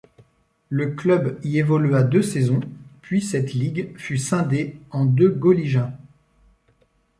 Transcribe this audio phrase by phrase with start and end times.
[0.69, 2.61] Le club y évolua deux saisons
[3.03, 5.91] puis cette ligue fut scindée en deux gauligen.